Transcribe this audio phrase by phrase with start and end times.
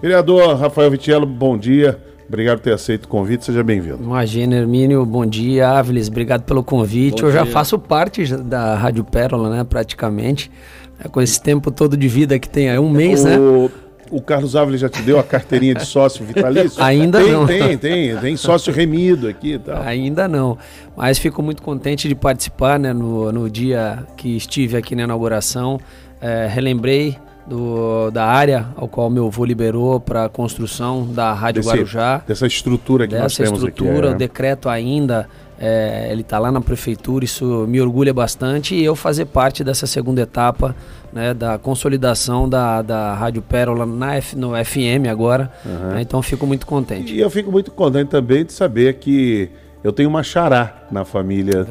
[0.00, 1.98] Vereador Rafael Vitiello, bom dia.
[2.30, 3.98] Obrigado por ter aceito o convite, seja bem-vindo.
[4.00, 5.68] Imagina, Hermínio, bom dia.
[5.68, 7.22] Áviles, obrigado pelo convite.
[7.22, 7.40] Bom Eu dia.
[7.40, 10.48] já faço parte da Rádio Pérola, né, praticamente.
[11.04, 13.26] É, com esse tempo todo de vida que tem, é um mês, o...
[13.26, 13.36] né?
[14.12, 16.82] O Carlos Ávila já te deu a carteirinha de sócio vitalício?
[16.82, 17.46] Ainda tem, não.
[17.46, 19.82] Tem, tem, tem sócio remido aqui e tal.
[19.82, 20.58] Ainda não.
[20.96, 25.80] Mas fico muito contente de participar né, no, no dia que estive aqui na inauguração.
[26.20, 27.16] É, relembrei
[27.46, 32.22] do, da área ao qual meu avô liberou para a construção da Rádio Desse, Guarujá.
[32.26, 33.84] Dessa estrutura que nós temos estrutura, aqui.
[33.84, 35.28] Dessa estrutura, o decreto ainda
[35.60, 39.86] é, ele está lá na prefeitura, isso me orgulha bastante e eu fazer parte dessa
[39.86, 40.74] segunda etapa
[41.12, 45.52] né, da consolidação da, da Rádio Pérola na F, no FM agora.
[45.66, 45.90] Uhum.
[45.90, 47.14] Né, então fico muito contente.
[47.14, 49.50] E eu fico muito contente também de saber que
[49.84, 51.66] eu tenho uma xará na família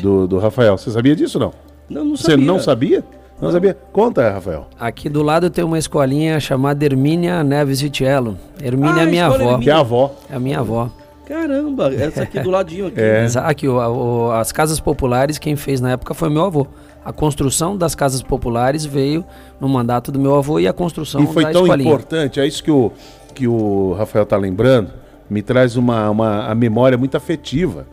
[0.00, 0.78] do, do Rafael.
[0.78, 1.52] Você sabia disso não?
[1.90, 2.36] Não, não sabia.
[2.36, 3.04] Você não sabia?
[3.42, 3.76] Não sabia?
[3.92, 4.68] Conta, Rafael.
[4.78, 8.38] Aqui do lado tem uma escolinha chamada Hermínia Neves Vitiello.
[8.62, 9.58] Hermínia ah, é minha avó.
[9.58, 10.14] Que é a avó.
[10.30, 10.88] É a minha avó.
[11.26, 13.00] Caramba, essa aqui do ladinho aqui.
[13.00, 13.26] É.
[13.38, 16.68] Aqui, o, o, as casas populares, quem fez na época foi meu avô.
[17.04, 19.24] A construção das casas populares veio
[19.60, 21.90] no mandato do meu avô e a construção e foi tão escolinha.
[21.90, 22.92] importante, é isso que o,
[23.34, 24.92] que o Rafael está lembrando,
[25.28, 27.88] me traz uma, uma a memória muito afetiva.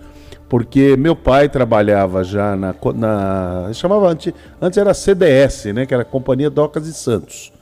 [0.50, 2.76] Porque meu pai trabalhava já na.
[2.96, 5.86] na chamava antes, antes era CDS, né?
[5.86, 7.54] Que era Companhia Docas e Santos.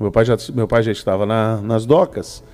[0.00, 2.44] Meu pai já, meu pai já estava na, nas docas,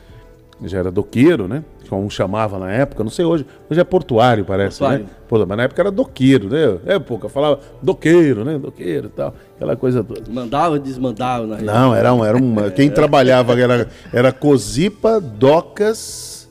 [0.65, 1.63] já era doqueiro, né?
[1.89, 4.89] como chamava na época, não sei hoje, hoje é portuário, parece, né?
[4.89, 5.05] portuário.
[5.05, 5.11] né?
[5.29, 6.79] Pô, mas na época era doqueiro, né?
[6.87, 8.59] É pouco, falava doqueiro, né?
[8.59, 10.23] Doqueiro e tal, aquela coisa toda.
[10.31, 16.49] Mandava, desmandava na Não, era um, era uma, quem trabalhava era, era Cozipa, Docas,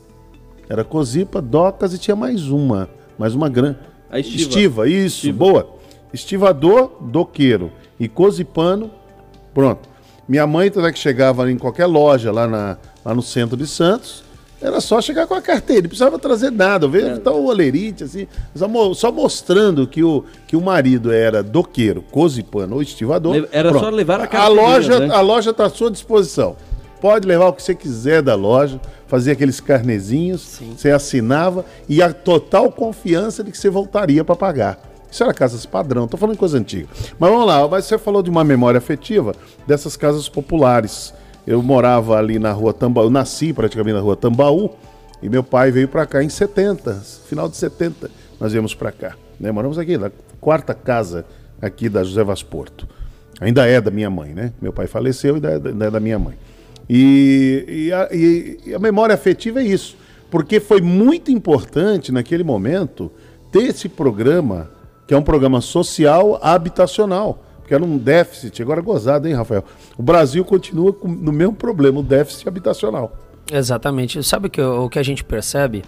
[0.68, 3.78] era Cozipa, Docas e tinha mais uma, mais uma grande.
[4.10, 4.42] A estiva.
[4.42, 5.38] estiva isso, estiva.
[5.38, 5.74] boa.
[6.12, 8.90] Estivador, doqueiro e cozipano,
[9.52, 9.88] pronto.
[10.28, 14.24] Minha mãe toda que chegava em qualquer loja lá, na, lá no centro de Santos,
[14.64, 16.88] era só chegar com a carteira, não precisava trazer nada.
[16.88, 17.30] Veio é.
[17.30, 18.26] o olerite, assim,
[18.94, 23.46] só mostrando que o, que o marido era doqueiro, cozipano ou estivador.
[23.52, 23.84] Era Pronto.
[23.84, 24.44] só levar a carteira.
[24.44, 25.14] A loja né?
[25.14, 26.56] a loja está à sua disposição.
[27.04, 30.72] Pode levar o que você quiser da loja, fazer aqueles carnezinhos, Sim.
[30.74, 34.78] você assinava e a total confiança de que você voltaria para pagar.
[35.12, 36.88] Isso era casas padrão, estou falando coisa antiga.
[37.18, 39.34] Mas vamos lá, mas você falou de uma memória afetiva
[39.66, 41.12] dessas casas populares.
[41.46, 44.70] Eu morava ali na rua Tambaú, nasci praticamente na rua Tambaú,
[45.22, 48.10] e meu pai veio para cá em 70, final de 70,
[48.40, 49.14] nós viemos para cá.
[49.38, 49.52] Né?
[49.52, 50.10] Moramos aqui, na
[50.40, 51.26] quarta casa
[51.60, 52.88] aqui da José Vasporto.
[53.42, 54.54] Ainda é da minha mãe, né?
[54.58, 56.34] Meu pai faleceu e ainda é da minha mãe.
[56.88, 59.96] E, e, a, e, a memória afetiva é isso,
[60.30, 63.10] porque foi muito importante naquele momento
[63.50, 64.70] ter esse programa,
[65.06, 68.62] que é um programa social habitacional porque era um déficit.
[68.62, 69.64] Agora gozado, hein, Rafael?
[69.96, 73.10] O Brasil continua com, no mesmo problema, o déficit habitacional.
[73.50, 74.22] Exatamente.
[74.22, 75.82] Sabe que, o que a gente percebe?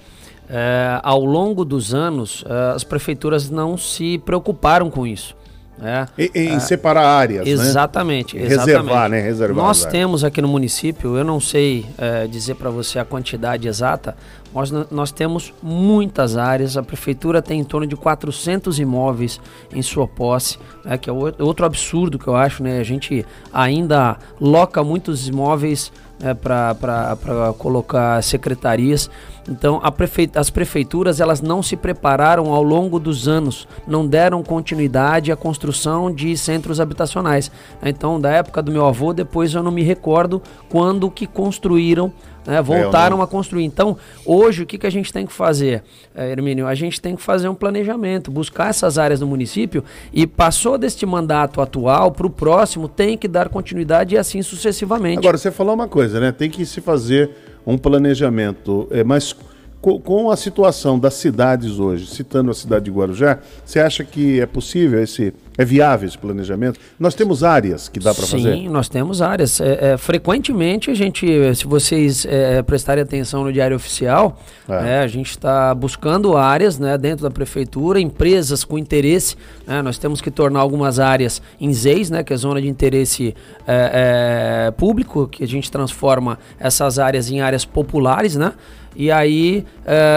[0.48, 5.36] É, ao longo dos anos, é, as prefeituras não se preocuparam com isso.
[5.82, 8.46] É, em, em é, separar áreas, exatamente, né?
[8.46, 8.66] exatamente.
[8.66, 9.20] Reservar, né?
[9.20, 13.68] Reservar Nós temos aqui no município, eu não sei é, dizer para você a quantidade
[13.68, 14.16] exata,
[14.54, 16.78] mas nós temos muitas áreas.
[16.78, 19.38] A prefeitura tem em torno de 400 imóveis
[19.70, 20.96] em sua posse, né?
[20.96, 22.78] que é outro absurdo que eu acho, né?
[22.78, 29.10] A gente ainda loca muitos imóveis né, para colocar secretarias.
[29.48, 30.28] Então, prefe...
[30.34, 36.12] as prefeituras elas não se prepararam ao longo dos anos, não deram continuidade à construção
[36.12, 37.50] de centros habitacionais.
[37.82, 42.12] Então, da época do meu avô, depois eu não me recordo quando que construíram
[42.46, 43.64] né, voltaram é, a construir.
[43.64, 45.82] Então, hoje, o que, que a gente tem que fazer,
[46.14, 46.66] é, Hermínio?
[46.66, 51.04] A gente tem que fazer um planejamento, buscar essas áreas do município e passou deste
[51.04, 55.18] mandato atual para o próximo, tem que dar continuidade e assim sucessivamente.
[55.18, 56.32] Agora, você falou uma coisa, né?
[56.32, 57.30] Tem que se fazer
[57.66, 59.34] um planejamento, é, mas
[59.80, 64.46] com a situação das cidades hoje, citando a cidade de Guarujá, você acha que é
[64.46, 66.78] possível esse é viável esse planejamento?
[66.98, 68.54] Nós temos áreas que dá para fazer?
[68.54, 69.60] Sim, nós temos áreas.
[69.60, 74.38] É, é, frequentemente a gente, se vocês é, prestarem atenção no Diário Oficial,
[74.68, 74.96] é.
[74.96, 79.36] é a gente está buscando áreas né, dentro da prefeitura, empresas com interesse.
[79.66, 83.34] Né, nós temos que tornar algumas áreas em ZEIS, né, que é zona de interesse
[83.66, 88.52] é, público, que a gente transforma essas áreas em áreas populares, né?
[88.98, 89.66] E aí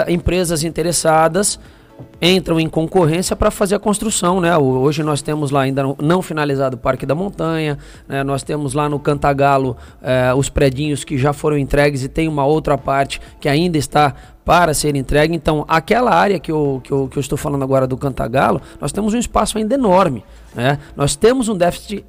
[0.08, 1.60] empresas interessadas
[2.22, 4.58] entram em concorrência para fazer a construção, né?
[4.58, 8.24] Hoje nós temos lá ainda não finalizado o Parque da Montanha, né?
[8.24, 12.46] nós temos lá no Cantagalo eh, os predinhos que já foram entregues e tem uma
[12.46, 14.14] outra parte que ainda está
[14.44, 15.36] para ser entregue.
[15.36, 18.92] Então, aquela área que eu, que eu, que eu estou falando agora do Cantagalo, nós
[18.92, 20.24] temos um espaço ainda enorme,
[20.56, 20.80] né?
[20.96, 22.04] Nós temos um déficit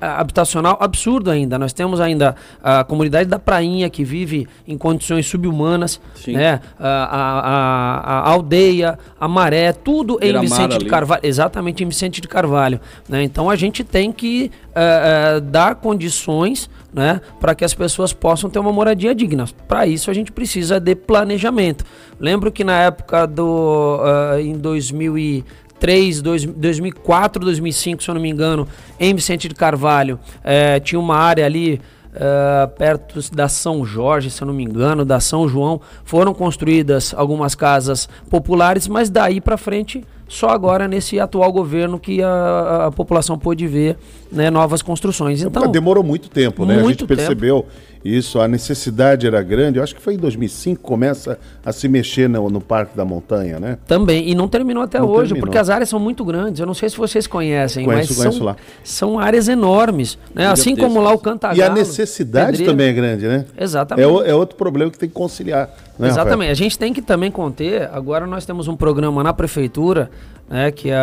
[0.00, 1.58] habitacional absurdo ainda.
[1.58, 6.60] Nós temos ainda a comunidade da Prainha, que vive em condições subhumanas, né?
[6.78, 10.84] A, a, a, a, aldeia, a maré, tudo em Vicente ali.
[10.84, 11.20] de Carvalho.
[11.22, 12.80] Exatamente, em Vicente de Carvalho.
[13.08, 13.22] Né?
[13.22, 18.50] Então a gente tem que uh, uh, dar condições né, para que as pessoas possam
[18.50, 19.46] ter uma moradia digna.
[19.68, 21.84] Para isso a gente precisa de planejamento.
[22.18, 25.44] Lembro que na época do uh, em 2000 e
[25.80, 28.68] 2003, 2004, 2005, se eu não me engano,
[28.98, 31.80] em Vicente de Carvalho, é, tinha uma área ali
[32.14, 37.14] é, perto da São Jorge, se eu não me engano, da São João, foram construídas
[37.16, 42.92] algumas casas populares, mas daí para frente só agora nesse atual governo que a, a
[42.92, 43.96] população pôde ver
[44.30, 45.42] né, novas construções.
[45.42, 46.74] Então demorou muito tempo, né?
[46.74, 47.74] Muito a gente percebeu tempo.
[48.04, 49.78] Isso, a necessidade era grande.
[49.78, 53.04] Eu acho que foi em 2005 que começa a se mexer no, no Parque da
[53.04, 53.78] Montanha, né?
[53.86, 55.40] Também e não terminou até não hoje, terminou.
[55.40, 56.60] porque as áreas são muito grandes.
[56.60, 58.56] Eu não sei se vocês conhecem, conheço, mas são, lá.
[58.82, 60.46] são áreas enormes, né?
[60.46, 61.58] Assim como lá o Cantagalo.
[61.58, 62.72] E a necessidade Pedreiro.
[62.72, 63.44] também é grande, né?
[63.58, 64.06] Exatamente.
[64.06, 65.68] É, é outro problema que tem que conciliar.
[65.98, 66.30] Né, Exatamente.
[66.30, 66.50] Rafael?
[66.50, 67.90] A gente tem que também conter.
[67.92, 70.10] Agora nós temos um programa na prefeitura,
[70.50, 70.96] né, que é,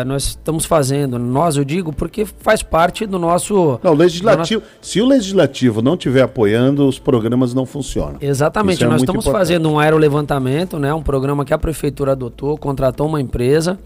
[0.00, 1.18] é, nós estamos fazendo.
[1.18, 3.80] Nós, eu digo, porque faz parte do nosso.
[3.82, 4.62] Não, o legislativo.
[4.82, 8.16] Se o legislativo não estiver apoiando, os programas não funcionam.
[8.20, 8.84] Exatamente.
[8.84, 9.40] É nós estamos importante.
[9.40, 13.78] fazendo um aerolevantamento, né, um programa que a prefeitura adotou, contratou uma empresa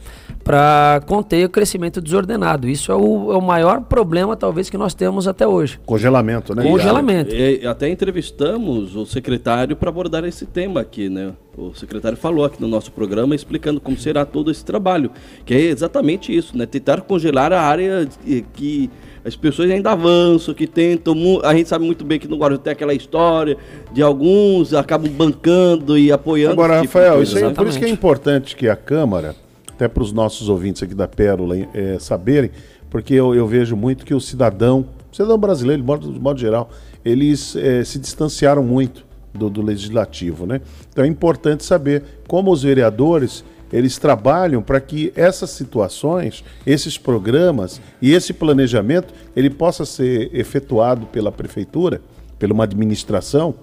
[0.43, 2.69] para conter o crescimento desordenado.
[2.69, 5.79] Isso é o, é o, maior problema, talvez, que nós temos até hoje.
[5.87, 6.65] Congelamento, né?
[6.65, 7.33] Congelamento.
[7.33, 11.33] E, e até entrevistamos o secretário para abordar esse tema aqui, né?
[11.57, 15.11] O secretário falou aqui no nosso programa explicando como será todo esse trabalho,
[15.45, 16.65] que é exatamente isso, né?
[16.65, 18.09] Tentar congelar a área
[18.55, 18.91] que
[19.25, 21.15] as pessoas ainda avançam, que tentam.
[21.45, 23.57] A gente sabe muito bem que no Guarujá tem aquela história
[23.93, 26.55] de alguns acabam bancando e apoiando.
[26.55, 29.37] Agora, tipo Rafael, isso é, por isso que é importante que a Câmara
[29.75, 32.51] até para os nossos ouvintes aqui da Pérola é, saberem,
[32.89, 36.39] porque eu, eu, vejo muito que o cidadão, o cidadão brasileiro, de modo, de modo
[36.39, 36.71] geral,
[37.05, 39.05] eles é, se distanciaram muito
[39.35, 40.61] do, do, legislativo, né?
[40.91, 47.81] Então é importante saber como os vereadores eles trabalham para que essas situações, esses programas
[48.01, 52.01] e esse planejamento ele possa ser efetuado pela prefeitura,
[52.39, 53.55] pela uma administração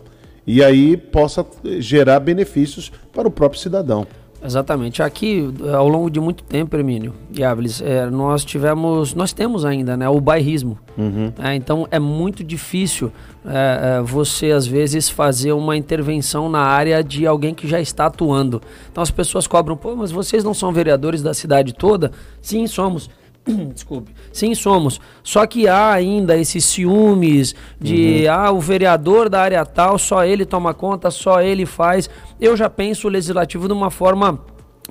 [0.47, 1.45] e aí possa
[1.79, 4.07] gerar benefícios para o próprio cidadão.
[4.43, 5.03] Exatamente.
[5.03, 9.97] Aqui, ao longo de muito tempo, Hermínio e Áviles, é, nós tivemos, nós temos ainda,
[9.97, 10.77] né, o bairrismo.
[10.97, 11.31] Uhum.
[11.37, 13.11] É, então é muito difícil
[13.45, 18.05] é, é, você, às vezes, fazer uma intervenção na área de alguém que já está
[18.05, 18.61] atuando.
[18.91, 22.11] Então as pessoas cobram, pô, mas vocês não são vereadores da cidade toda?
[22.41, 23.09] Sim, somos.
[23.73, 24.11] Desculpe.
[24.31, 24.99] Sim, somos.
[25.23, 28.33] Só que há ainda esses ciúmes de uhum.
[28.33, 32.09] ah, o vereador da área tal, só ele toma conta, só ele faz.
[32.39, 34.39] Eu já penso o legislativo de uma forma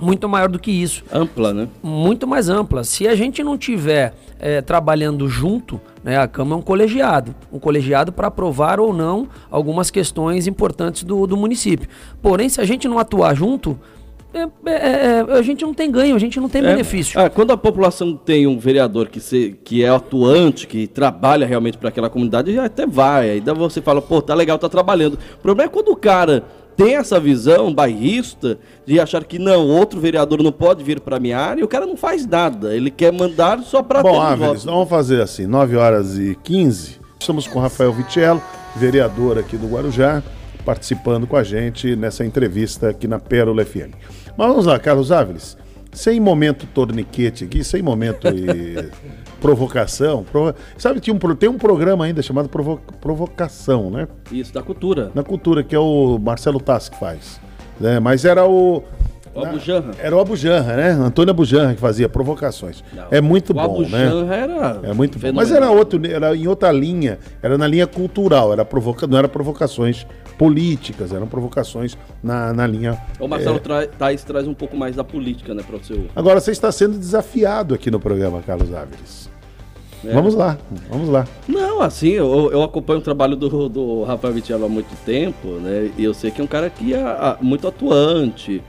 [0.01, 1.05] muito maior do que isso.
[1.13, 1.69] Ampla, né?
[1.83, 2.85] Muito mais ampla.
[2.85, 7.35] Se a gente não tiver é, trabalhando junto, né, a Câmara é um colegiado.
[7.53, 11.89] Um colegiado para aprovar ou não algumas questões importantes do, do município.
[12.23, 13.79] Porém, se a gente não atuar junto,
[14.33, 17.19] é, é, é, a gente não tem ganho, a gente não tem é, benefício.
[17.19, 21.79] Ah, quando a população tem um vereador que, se, que é atuante, que trabalha realmente
[21.79, 23.31] para aquela comunidade, já até vai.
[23.31, 25.15] Aí você fala, pô, tá legal, tá trabalhando.
[25.15, 26.45] O problema é quando o cara
[26.79, 31.37] tem essa visão bairrista de achar que não, outro vereador não pode vir para minha
[31.37, 32.75] área, e o cara não faz nada.
[32.75, 37.01] Ele quer mandar só para Bom, Áviles, vamos fazer assim, 9 horas e 15.
[37.19, 38.41] Estamos com o Rafael Vitello,
[38.77, 40.23] vereador aqui do Guarujá
[40.65, 43.95] participando com a gente nessa entrevista aqui na Pérola FM.
[44.37, 45.57] Mas vamos lá, Carlos Áviles.
[45.91, 48.91] Sem momento torniquete aqui, sem momento e
[49.41, 50.25] provocação.
[50.25, 50.55] Provo...
[50.77, 52.81] Sabe, tinha um, tem um programa ainda chamado Provo...
[53.01, 54.09] Provocação, né?
[54.31, 55.11] Isso, da cultura.
[55.15, 57.41] Na cultura, que é o Marcelo Tassi que faz.
[57.83, 58.83] É, mas era o.
[59.35, 59.93] O Abujanra.
[60.01, 60.91] Era o Abujanra, né?
[60.91, 62.83] Antônio Abujanra que fazia provocações.
[62.93, 63.07] Não.
[63.11, 64.11] É muito o bom, né?
[64.31, 64.81] era.
[64.83, 65.33] É muito bom.
[65.33, 69.29] Mas era outro, era em outra linha, era na linha cultural, era provoca, não era
[69.29, 70.07] provocações
[70.39, 72.97] políticas, eram provocações na, na linha.
[73.19, 73.59] O Marcelo é...
[73.59, 76.07] tra Tais traz um pouco mais da política, né, para o seu.
[76.15, 79.29] Agora você está sendo desafiado aqui no programa, Carlos Áviles.
[80.05, 80.13] É.
[80.13, 80.57] Vamos lá,
[80.89, 81.27] vamos lá.
[81.49, 85.91] Não, assim, eu, eu acompanho o trabalho do, do Rafael Vitello há muito tempo, né?
[85.99, 88.63] E eu sei que é um cara que é, é muito atuante.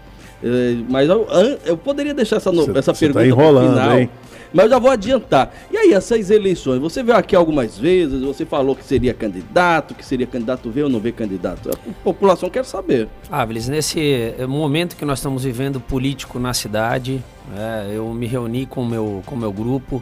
[0.43, 1.27] É, mas eu,
[1.65, 3.99] eu, poderia deixar essa, cê, essa cê tá pergunta tá enrolando, final.
[3.99, 4.09] Hein?
[4.53, 5.53] Mas eu já vou adiantar.
[5.71, 10.05] E aí, essas eleições, você veio aqui algumas vezes, você falou que seria candidato, que
[10.05, 11.69] seria candidato, vê ou não vê candidato?
[11.69, 13.07] A população quer saber.
[13.31, 17.23] Ah, nesse momento que nós estamos vivendo político na cidade,
[17.55, 20.01] é, eu me reuni com o meu, com meu grupo,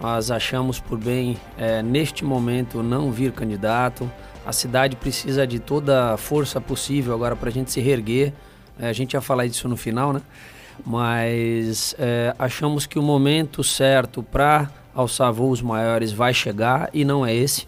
[0.00, 4.10] nós achamos por bem, é, neste momento, não vir candidato.
[4.44, 8.32] A cidade precisa de toda a força possível agora para a gente se reerguer.
[8.78, 10.20] É, a gente ia falar disso no final, né?
[10.84, 17.24] Mas é, achamos que o momento certo para alçar voos maiores vai chegar e não
[17.24, 17.66] é esse.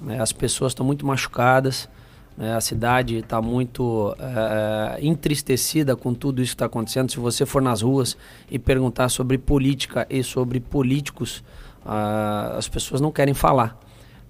[0.00, 0.20] Né?
[0.20, 1.88] As pessoas estão muito machucadas,
[2.36, 2.54] né?
[2.54, 7.10] a cidade está muito é, entristecida com tudo isso que está acontecendo.
[7.10, 8.16] Se você for nas ruas
[8.50, 11.42] e perguntar sobre política e sobre políticos,
[11.84, 13.78] ah, as pessoas não querem falar.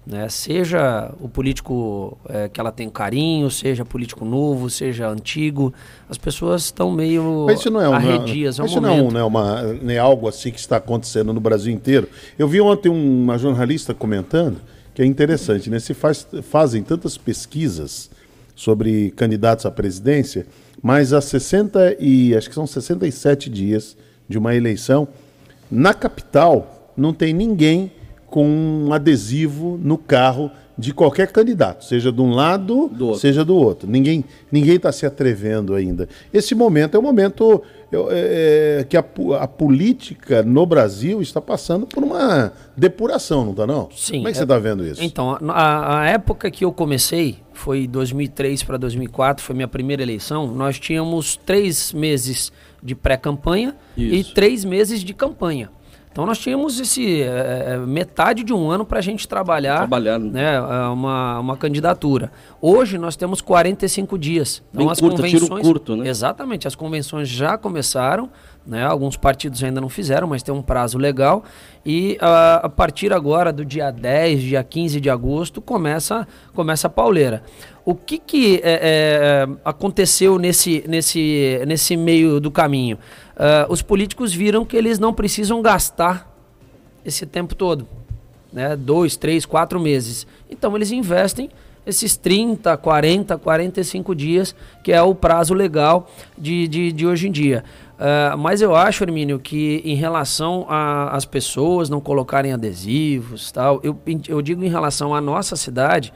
[0.05, 0.29] Né?
[0.29, 5.73] Seja o político é, que ela tem carinho, seja político novo, seja antigo,
[6.07, 8.59] as pessoas estão meio mas isso não é um, arredias.
[8.59, 9.11] É um isso momento.
[9.11, 12.07] não é, uma, não é algo assim que está acontecendo no Brasil inteiro.
[12.37, 14.57] Eu vi ontem uma jornalista comentando
[14.93, 15.79] que é interessante, né?
[15.79, 18.09] Se faz, fazem tantas pesquisas
[18.55, 20.45] sobre candidatos à presidência,
[20.81, 23.97] mas há 60 e acho que são 67 dias
[24.29, 25.07] de uma eleição,
[25.69, 27.91] na capital não tem ninguém
[28.35, 33.55] com um adesivo no carro de qualquer candidato, seja de um lado, do seja do
[33.55, 33.89] outro.
[33.89, 36.09] Ninguém ninguém está se atrevendo ainda.
[36.33, 37.63] Esse momento é um momento
[37.93, 39.05] é, é, que a,
[39.39, 43.87] a, política no Brasil está passando por uma depuração, não está não?
[43.95, 44.17] Sim.
[44.17, 45.01] Como é que é, você está vendo isso?
[45.01, 50.45] Então, a, a, época que eu comecei foi 2003 para 2004, foi minha primeira eleição.
[50.45, 52.51] Nós tínhamos três meses
[52.83, 55.69] de pré-campanha e três meses de campanha.
[56.15, 60.55] Então nós tínhamos esse é, metade de um ano para a gente trabalhar, trabalhar né,
[60.55, 62.31] é, uma, uma candidatura.
[62.61, 64.63] Hoje nós temos 45 dias.
[64.69, 66.07] Então Bem as curta, convenções, tiro curto, né?
[66.07, 68.29] Exatamente, as convenções já começaram,
[68.65, 71.43] né, alguns partidos ainda não fizeram, mas tem um prazo legal.
[71.85, 76.89] E a, a partir agora do dia 10, dia 15 de agosto, começa, começa a
[76.89, 77.43] pauleira.
[77.83, 82.97] O que, que é, é, aconteceu nesse, nesse, nesse meio do caminho?
[83.35, 86.33] Uh, os políticos viram que eles não precisam gastar
[87.03, 87.87] esse tempo todo,
[88.51, 88.75] né?
[88.75, 90.25] dois, três, quatro meses.
[90.49, 91.49] Então eles investem
[91.85, 97.31] esses 30, 40, 45 dias, que é o prazo legal de, de, de hoje em
[97.31, 97.63] dia.
[97.95, 103.97] Uh, mas eu acho, Hermínio, que em relação às pessoas não colocarem adesivos, tal, eu,
[104.27, 106.11] eu digo em relação à nossa cidade,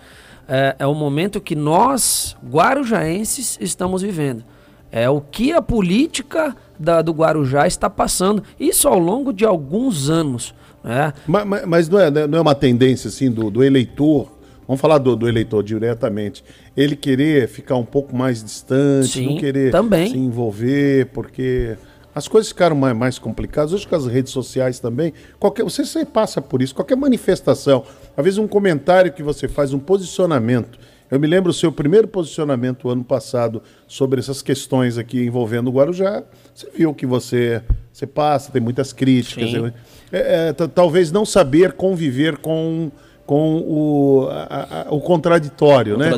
[0.47, 4.43] é, é o momento que nós, guarujaenses, estamos vivendo.
[4.91, 8.43] É o que a política da, do Guarujá está passando.
[8.59, 10.55] Isso ao longo de alguns anos.
[10.83, 11.13] Né?
[11.27, 14.81] Mas, mas, mas não, é, né, não é uma tendência assim do, do eleitor Vamos
[14.81, 16.43] falar do, do, eleitor diretamente.
[16.77, 20.12] Ele querer ficar um pouco mais distante, Sim, não querer também.
[20.12, 21.75] se envolver, porque
[22.13, 23.74] as coisas ficaram mais, mais complicadas.
[23.74, 27.83] Hoje com as redes sociais também, qualquer, você, você passa por isso, qualquer manifestação,
[28.15, 30.77] às vezes um comentário que você faz, um posicionamento.
[31.11, 35.71] Eu me lembro o seu primeiro posicionamento ano passado sobre essas questões aqui envolvendo o
[35.71, 36.23] Guarujá.
[36.53, 39.49] Você viu que você, você passa, tem muitas críticas.
[40.11, 42.91] É, é, talvez não saber conviver com,
[43.25, 46.09] com o, a, a, o contraditório, né?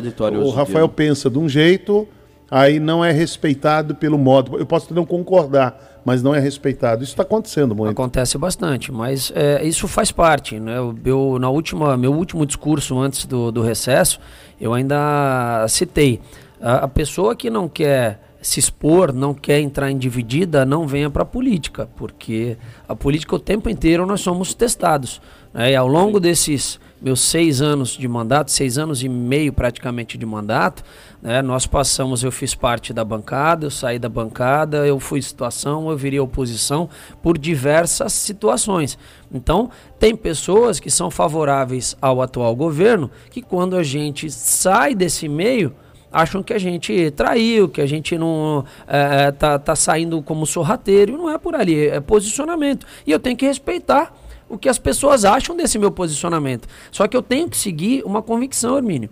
[0.46, 2.06] O Rafael pensa de um jeito,
[2.52, 4.58] aí não é respeitado pelo modo.
[4.58, 7.02] Eu posso não concordar, mas não é respeitado.
[7.02, 7.90] Isso está acontecendo muito.
[7.92, 10.60] Acontece bastante, mas é, isso faz parte.
[10.60, 10.74] Né?
[11.02, 14.20] Eu, na última, meu último discurso antes do, do recesso,
[14.60, 16.20] eu ainda citei.
[16.60, 21.08] A, a pessoa que não quer se expor, não quer entrar em dividida, não venha
[21.08, 25.22] para a política, porque a política o tempo inteiro nós somos testados.
[25.54, 25.72] Né?
[25.72, 30.24] E ao longo desses meus seis anos de mandato, seis anos e meio praticamente de
[30.24, 30.84] mandato,
[31.20, 35.90] né, nós passamos, eu fiz parte da bancada, eu saí da bancada, eu fui situação,
[35.90, 36.88] eu virei oposição
[37.22, 38.96] por diversas situações.
[39.32, 45.28] Então, tem pessoas que são favoráveis ao atual governo que quando a gente sai desse
[45.28, 45.74] meio,
[46.12, 50.44] acham que a gente traiu, que a gente não é, é tá, tá saindo como
[50.44, 52.86] sorrateiro, não é por ali, é posicionamento.
[53.06, 54.14] E eu tenho que respeitar
[54.52, 56.68] o que as pessoas acham desse meu posicionamento.
[56.90, 59.08] Só que eu tenho que seguir uma convicção, Hermínio.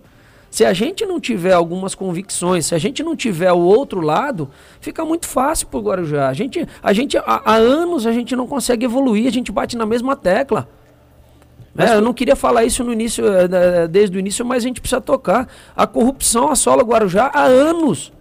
[0.51, 4.51] Se a gente não tiver algumas convicções, se a gente não tiver o outro lado,
[4.83, 6.29] fica muito fácil para o Guarujá.
[6.29, 9.79] A gente, a gente há, há, anos a gente não consegue evoluir, a gente bate
[9.79, 10.69] na mesma tecla.
[11.79, 14.81] É, eu não queria falar isso no início, eh, desde o início, mas a gente
[14.81, 15.49] precisa tocar.
[15.75, 18.13] A corrupção assola o Guarujá há anos.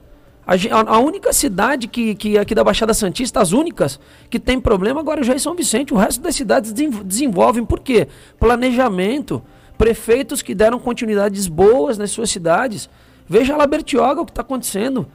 [0.50, 4.00] A, a, única cidade que, que aqui da Baixada Santista, as únicas
[4.32, 5.94] que tem problema agora já é São Vicente.
[5.94, 7.64] O resto das cidades desenvolvem.
[7.64, 8.08] Por quê?
[8.40, 9.44] Planejamento.
[9.78, 12.90] Prefeitos que deram continuidades boas nas suas cidades.
[13.28, 15.06] Veja lá Bertioga o que está acontecendo.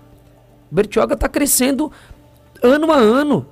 [0.70, 1.90] Bertioga está crescendo
[2.62, 3.44] ano a ano.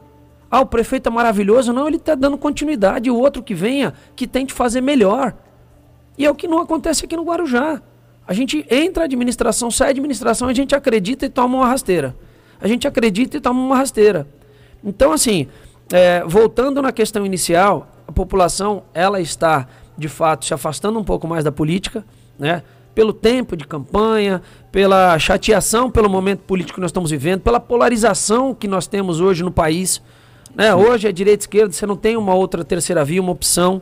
[0.48, 1.72] Ah, o prefeito é maravilhoso.
[1.72, 3.10] Não, ele está dando continuidade.
[3.10, 5.34] O outro que venha, que tente fazer melhor.
[6.16, 7.82] E é o que não acontece aqui no Guarujá.
[8.26, 12.14] A gente entra a administração, sai a administração, a gente acredita e toma uma rasteira.
[12.60, 14.26] A gente acredita e toma uma rasteira.
[14.84, 15.48] Então, assim,
[15.92, 19.66] é, voltando na questão inicial, a população ela está,
[19.98, 22.04] de fato, se afastando um pouco mais da política,
[22.38, 22.62] né?
[22.94, 28.54] Pelo tempo de campanha, pela chateação pelo momento político que nós estamos vivendo, pela polarização
[28.54, 30.02] que nós temos hoje no país.
[30.54, 30.74] Né?
[30.74, 33.80] Hoje é direita e esquerda, você não tem uma outra terceira via, uma opção.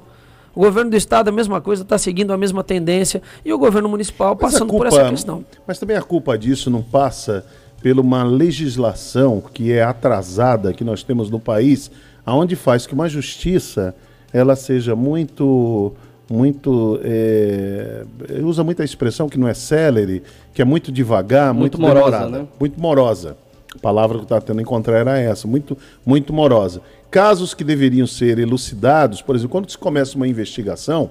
[0.61, 3.89] O governo do estado a mesma coisa, está seguindo a mesma tendência e o governo
[3.89, 5.43] municipal passando culpa, por essa questão.
[5.67, 7.47] Mas também a culpa disso não passa
[7.83, 11.91] por uma legislação que é atrasada que nós temos no país,
[12.27, 13.95] aonde faz que uma justiça
[14.35, 15.95] ela seja muito
[16.29, 18.05] muito é,
[18.45, 22.47] usa muita expressão que não é celery, que é muito devagar, muito, muito morosa, né?
[22.61, 23.35] muito morosa.
[23.75, 26.83] A palavra que eu estava tentando encontrar era essa, muito, muito morosa.
[27.11, 31.11] Casos que deveriam ser elucidados, por exemplo, quando se começa uma investigação,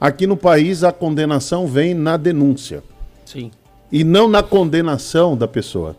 [0.00, 2.82] aqui no país a condenação vem na denúncia.
[3.24, 3.50] Sim.
[3.90, 5.96] E não na condenação da pessoa.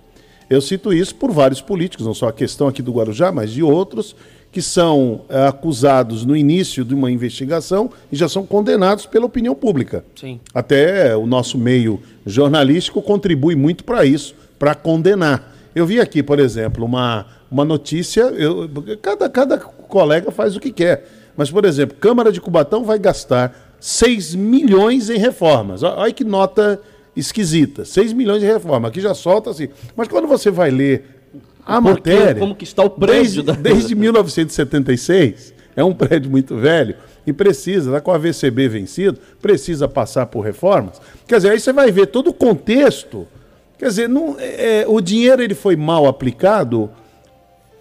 [0.49, 3.63] Eu cito isso por vários políticos, não só a questão aqui do Guarujá, mas de
[3.63, 4.15] outros,
[4.51, 9.55] que são é, acusados no início de uma investigação e já são condenados pela opinião
[9.55, 10.05] pública.
[10.15, 10.39] Sim.
[10.53, 15.52] Até o nosso meio jornalístico contribui muito para isso, para condenar.
[15.75, 18.69] Eu vi aqui, por exemplo, uma, uma notícia, eu,
[19.01, 21.07] cada, cada colega faz o que quer.
[21.35, 25.81] Mas, por exemplo, Câmara de Cubatão vai gastar 6 milhões em reformas.
[25.83, 26.79] Olha que nota
[27.15, 27.85] esquisita.
[27.85, 28.87] 6 milhões em reforma.
[28.87, 29.69] Aqui já solta assim.
[29.95, 31.05] Mas quando você vai ler
[31.65, 32.39] a Porque, matéria.
[32.39, 33.53] Como que está o prédio desde, da...
[33.53, 39.87] desde 1976, é um prédio muito velho e precisa, tá com a VCB vencido, precisa
[39.87, 41.01] passar por reformas.
[41.27, 43.25] Quer dizer, aí você vai ver todo o contexto
[43.77, 46.89] Quer dizer, não, é, é, o dinheiro ele foi mal aplicado.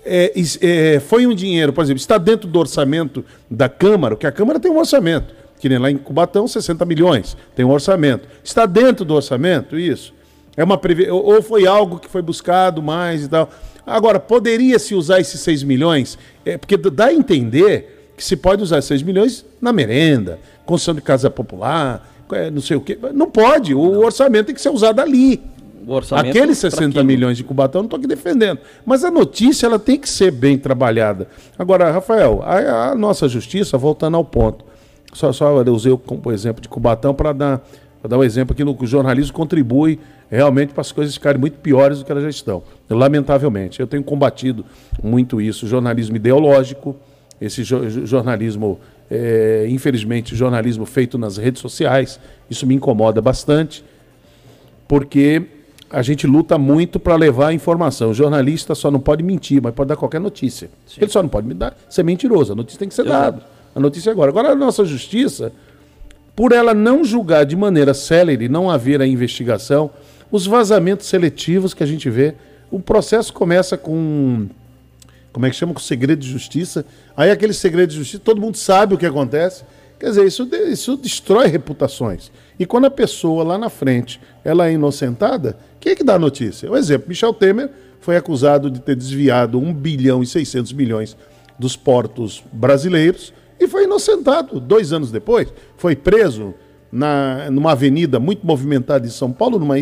[0.05, 4.33] É, é, foi um dinheiro, por exemplo, está dentro do orçamento da Câmara, que a
[4.33, 8.27] Câmara tem um orçamento, que nem lá em Cubatão, 60 milhões, tem um orçamento.
[8.43, 10.13] Está dentro do orçamento, isso.
[10.57, 11.09] É uma previ...
[11.09, 13.49] Ou foi algo que foi buscado mais e tal.
[13.87, 16.19] Agora, poderia-se usar esses 6 milhões?
[16.45, 21.01] É, porque dá a entender que se pode usar 6 milhões na merenda, construção de
[21.01, 22.99] casa popular, é, não sei o quê.
[23.15, 25.52] Não pode, o orçamento tem que ser usado ali
[25.87, 26.31] o orçamento.
[26.31, 28.61] Aqueles 60 milhões de Cubatão, não estou aqui defendendo.
[28.85, 31.29] Mas a notícia ela tem que ser bem trabalhada.
[31.59, 34.65] Agora, Rafael, a, a nossa justiça, voltando ao ponto,
[35.13, 37.69] só, só eu usei o exemplo de Cubatão para dar,
[38.09, 39.99] dar um exemplo aqui no que o jornalismo contribui
[40.31, 42.63] realmente para as coisas ficarem muito piores do que elas já estão.
[42.89, 43.81] Lamentavelmente.
[43.81, 44.65] Eu tenho combatido
[45.03, 46.97] muito isso, jornalismo ideológico,
[47.39, 52.19] esse jo jornalismo, é, infelizmente, jornalismo feito nas redes sociais,
[52.49, 53.85] isso me incomoda bastante,
[54.89, 55.43] porque
[55.93, 58.11] a gente luta muito para levar a informação.
[58.11, 60.71] O jornalista só não pode mentir, mas pode dar qualquer notícia.
[60.87, 61.03] Sim.
[61.03, 62.53] Ele só não pode me dar, ser mentiroso.
[62.53, 63.43] A notícia tem que ser dada.
[63.75, 64.31] A notícia é agora.
[64.31, 65.53] Agora, a nossa justiça,
[66.35, 69.91] por ela não julgar de maneira célere, não haver a investigação,
[70.31, 72.35] os vazamentos seletivos que a gente vê,
[72.71, 74.47] o processo começa com.
[75.31, 75.75] Como é que chama?
[75.75, 76.87] Com segredo de justiça.
[77.15, 79.63] Aí aquele segredo de justiça, todo mundo sabe o que acontece.
[80.01, 82.33] Quer dizer, isso, isso destrói reputações.
[82.59, 86.19] E quando a pessoa lá na frente ela é inocentada, quem é que dá a
[86.19, 86.71] notícia?
[86.71, 91.17] Um exemplo, Michel Temer foi acusado de ter desviado 1 bilhão e 600 milhões
[91.59, 95.53] dos portos brasileiros e foi inocentado dois anos depois.
[95.77, 96.55] Foi preso
[96.91, 99.77] na, numa avenida muito movimentada de São Paulo, numa,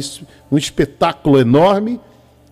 [0.50, 1.98] num espetáculo enorme,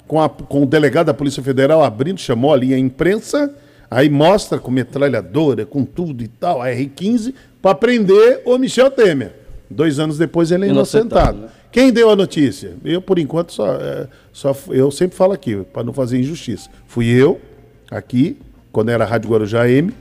[0.06, 3.54] com, a, com o delegado da Polícia Federal abrindo, chamou ali a imprensa,
[3.90, 9.34] aí mostra com metralhadora, com tudo e tal, a R-15, para prender o Michel Temer.
[9.70, 11.42] Dois anos depois ele é inocentado.
[11.42, 11.48] Né?
[11.70, 12.76] Quem deu a notícia?
[12.84, 16.70] Eu, por enquanto, só, é, só eu sempre falo aqui, para não fazer injustiça.
[16.86, 17.40] Fui eu,
[17.90, 18.38] aqui,
[18.72, 19.92] quando era Rádio Guarujá M,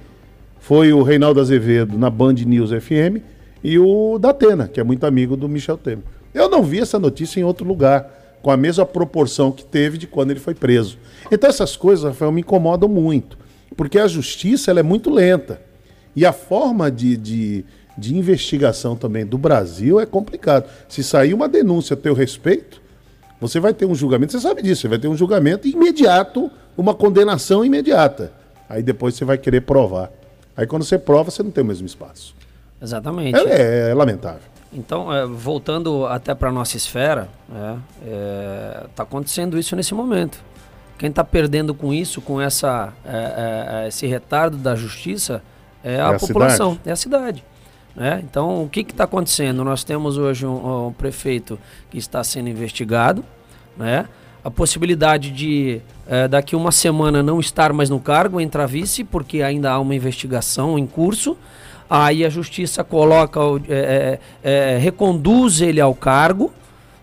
[0.60, 3.22] foi o Reinaldo Azevedo na Band News FM
[3.64, 6.04] e o Datena, que é muito amigo do Michel Temer.
[6.34, 10.08] Eu não vi essa notícia em outro lugar, com a mesma proporção que teve de
[10.08, 10.98] quando ele foi preso.
[11.32, 13.38] Então essas coisas, Rafael, me incomodam muito,
[13.76, 15.62] porque a justiça ela é muito lenta.
[16.16, 17.66] E a forma de, de
[17.98, 20.70] de investigação também do Brasil é complicado.
[20.88, 22.82] Se sair uma denúncia a teu respeito,
[23.40, 26.94] você vai ter um julgamento, você sabe disso, você vai ter um julgamento imediato, uma
[26.94, 28.32] condenação imediata.
[28.70, 30.12] Aí depois você vai querer provar.
[30.56, 32.36] Aí quando você prova, você não tem o mesmo espaço.
[32.82, 33.38] Exatamente.
[33.40, 34.42] É, é lamentável.
[34.72, 40.44] Então, é, voltando até para a nossa esfera, está é, é, acontecendo isso nesse momento.
[40.98, 45.42] Quem está perdendo com isso, com essa, é, é, esse retardo da justiça,
[45.84, 46.90] é a, a população, cidade.
[46.90, 47.46] é a cidade.
[47.98, 48.22] Né?
[48.24, 49.64] Então, o que está acontecendo?
[49.64, 53.26] Nós temos hoje um, um, prefeito que está sendo investigado,
[53.76, 54.08] né?
[54.44, 59.42] a possibilidade de é, daqui uma semana não estar mais no cargo, entrar vice, porque
[59.42, 61.36] ainda há uma investigação em curso.
[61.90, 66.54] Aí a justiça coloca, é, é, reconduz ele ao cargo,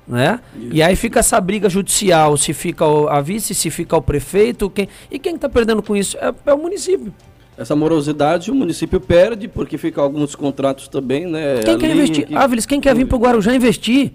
[0.07, 0.39] né?
[0.71, 4.89] E aí fica essa briga judicial, se fica a vice, se fica o prefeito, quem,
[5.11, 7.13] e quem está perdendo com isso é, é o município.
[7.57, 11.61] Essa morosidade o município perde, porque fica alguns contratos também, né?
[11.65, 12.27] Quem quer investir?
[12.27, 12.35] Que...
[12.35, 14.13] Áviles, quem quer vir para o Guarujá investir?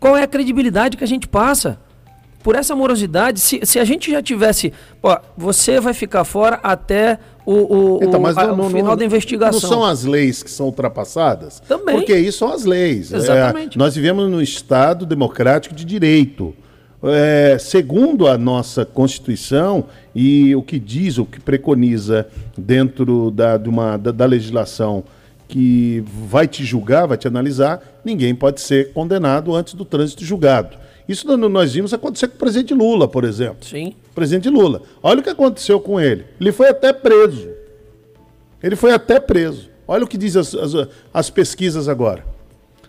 [0.00, 1.78] Qual é a credibilidade que a gente passa?
[2.42, 7.18] por essa morosidade, se, se a gente já tivesse, ó, você vai ficar fora até
[7.44, 9.60] o, o, Então, mas o, a- não, o não- final não- da investigação.
[9.60, 11.60] Não são as leis que são ultrapassadas?
[11.60, 11.96] Também.
[11.96, 13.12] Porque isso são as leis.
[13.12, 13.76] Exatamente.
[13.76, 16.54] É, nós vivemos num Estado democrático de direito.
[17.02, 19.84] É, segundo a nossa Constituição
[20.14, 25.04] e o que diz, o que preconiza dentro da, de uma, da, da legislação
[25.46, 30.76] que vai te julgar, vai te analisar, ninguém pode ser condenado antes do trânsito julgado.
[31.08, 33.64] Isso nós- vimos acontecer com o presidente Lula, por exemplo.
[33.64, 33.94] Sim.
[34.14, 34.82] Presidente Lula.
[35.02, 36.24] Olha o que aconteceu com ele.
[36.40, 37.48] Ele foi até preso.
[38.62, 39.70] Ele foi até preso.
[39.86, 40.72] Olha o que diz as, as,
[41.14, 42.24] as pesquisas agora.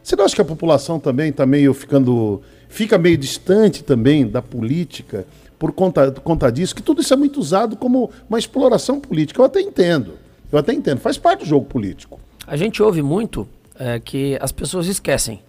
[0.04, 2.42] Você não acha que a população também está meio ficando.
[2.70, 5.26] Fica meio distante também da política
[5.58, 6.74] por conta, por conta disso?
[6.74, 9.42] Que tudo isso é muito usado como uma exploração política.
[9.42, 10.14] Eu até entendo.
[10.50, 11.00] Eu até entendo.
[11.00, 12.20] Faz parte do jogo político.
[12.48, 15.42] A gente ouve muito é, que as pessoas esquecem.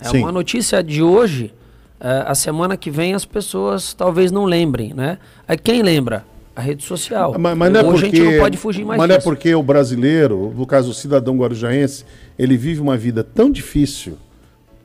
[0.00, 0.18] É Sim.
[0.18, 1.52] uma notícia de hoje,
[2.00, 5.18] é, a semana que vem as pessoas talvez não lembrem, né?
[5.46, 6.24] Aí quem lembra?
[6.56, 7.34] A rede social.
[7.36, 9.18] Mas, mas não é hoje porque, a gente não pode fugir mais Mas não é
[9.18, 9.28] disso.
[9.28, 12.04] porque o brasileiro, no caso o cidadão guarujaense,
[12.38, 14.16] ele vive uma vida tão difícil,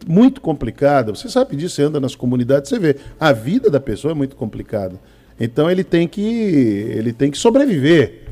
[0.08, 1.14] muito complicada.
[1.14, 2.96] Você sabe disso, você anda nas comunidades, você vê.
[3.20, 5.00] A vida da pessoa é muito complicada.
[5.40, 8.28] Então ele tem que, ele tem que sobreviver.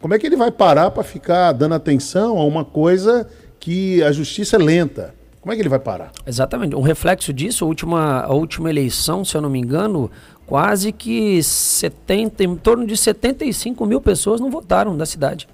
[0.00, 3.28] Como é que ele vai parar para ficar dando atenção a uma coisa
[3.60, 5.14] que a justiça é lenta?
[5.40, 6.12] Como é que ele vai parar?
[6.24, 6.76] Exatamente.
[6.76, 10.08] Um reflexo disso, a última, a última eleição, se eu não me engano,
[10.46, 15.48] quase que 70, em torno de 75 mil pessoas não votaram da cidade.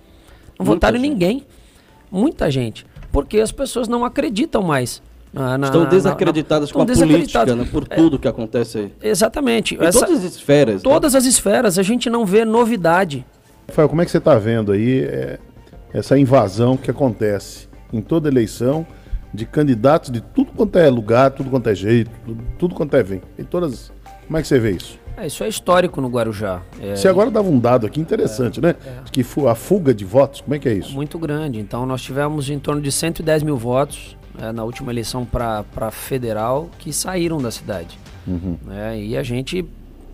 [0.59, 1.09] Não Muita votaram gente.
[1.09, 1.47] ninguém.
[2.11, 2.87] Muita gente.
[3.11, 5.03] Porque as pessoas não acreditam mais.
[5.33, 7.69] Na- na- Estão desacreditadas na- com a política, né?
[7.71, 8.93] Por É, tudo que acontece aí.
[9.03, 9.75] exatamente.
[9.75, 10.75] Em Essa- todas as esferas.
[10.77, 10.81] né?
[10.91, 13.25] todas as esferas, a gente não vê novidade.
[13.69, 15.39] Rafael, como é que você está vendo aí é,
[15.93, 18.87] essa invasão que acontece em toda eleição
[19.33, 23.03] de candidatos de tudo quanto é lugar, tudo quanto é jeito, tudo, tudo quanto é
[23.03, 23.21] vem.
[23.39, 23.93] Em todas.
[24.27, 24.99] Como é que você vê isso?
[25.17, 26.63] É, isso é histórico no Guarujá.
[26.81, 28.75] É, Você agora dava um dado aqui interessante, né?
[29.11, 30.95] Que fu- a fuga de votos, como é que é isso?
[30.95, 31.59] muito grande.
[31.59, 36.69] Então, nós tivemos em torno de 110 mil votos é, na última eleição para federal
[36.79, 37.99] que saíram da cidade.
[38.65, 38.99] né?
[39.01, 39.65] e a gente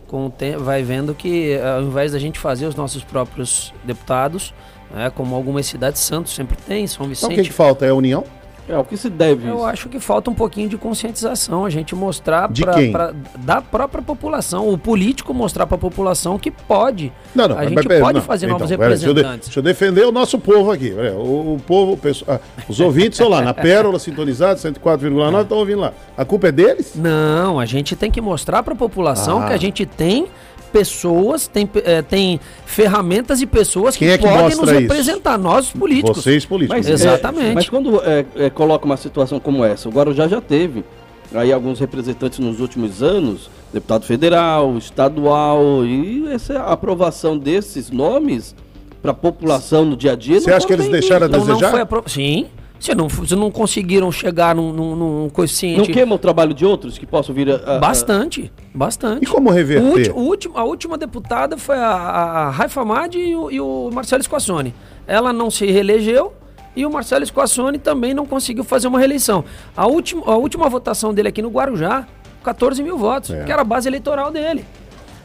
[0.07, 4.55] com o tempo vai vendo que ao invés da gente fazer os nossos próprios deputados,
[4.95, 7.35] né, como algumas cidades, Santos sempre tem, São Então o Vicente.
[7.35, 7.85] que, que falta?
[7.85, 8.25] É a união?
[8.69, 9.65] É, o que se deve Eu isso?
[9.67, 12.91] acho que falta um pouquinho de conscientização, a gente mostrar De pra, quem?
[12.93, 17.13] pra- da própria população, o político mostrar para a população que pode.
[17.35, 17.57] Não, não.
[17.57, 19.49] a mas gente pera- pode não, fazer então, novos pera aí, deixa eu de- representantes.
[19.49, 20.93] Deixa eu defender o nosso povo aqui.
[20.93, 25.59] O, o povo, o pessoal- ah, os ouvintes estão lá, na Pérola, sintonizados, 104,9, estão
[25.59, 25.93] ouvindo lá.
[26.17, 26.93] A culpa é deles?
[26.97, 29.49] Não, a gente tem que mostrar para a população Ah.
[29.49, 30.27] que a gente tem
[30.75, 34.81] pessoas, tem, eh, tem ferramentas e pessoas Quem que, é que podem nos isso?
[34.81, 36.17] representar, nós os políticos.
[36.17, 36.77] Vocês políticos.
[36.77, 36.95] Mas, né?
[36.95, 37.51] Exatamente.
[37.51, 40.85] é, mas quando é, é, coloca uma situação como essa, o Guarujá já teve
[41.33, 48.57] aí alguns representantes nos últimos anos, deputado federal, estadual, e essa aprovação desses nomes
[49.01, 50.41] para a população no dia a dia.
[50.41, 51.57] Você não acha que eles deixaram a bem-vindos.
[51.57, 51.71] Então não desejar?
[51.71, 52.11] foi apro...
[52.11, 52.47] Sim.
[52.85, 55.91] Se não, se não conseguiram chegar num, num, num Não coeficiente.
[55.91, 57.77] queima o trabalho de outros que possam vir a.
[57.77, 59.23] a- Bastante, bastante.
[59.25, 59.89] E como O reverter?
[59.91, 63.89] ulti- o último- a última deputada foi a, a Raifa Hamad e o, e o
[63.91, 64.75] Marcelo Squassone.
[65.07, 66.35] Ela não se reelegeu
[66.77, 69.45] e o Marcelo Squassone também não conseguiu fazer uma reeleição.
[69.75, 72.07] A última, a última votação dele aqui no Guarujá,
[72.43, 73.45] 14 mil votos, É.
[73.45, 74.63] que era a base eleitoral dele.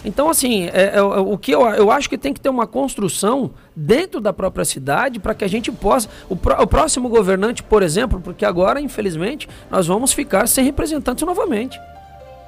[0.05, 3.51] Então, assim, é, é, o que eu, eu acho que tem que ter uma construção
[3.75, 6.07] dentro da própria cidade para que a gente possa.
[6.29, 11.25] O, pró- o próximo governante, por exemplo, porque agora, infelizmente, nós vamos ficar sem representantes
[11.25, 11.77] novamente.